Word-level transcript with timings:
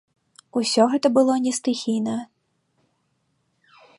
Усе 0.61 0.85
гэта 0.93 1.07
было 1.17 1.35
не 1.45 1.53
стыхійна. 1.59 2.17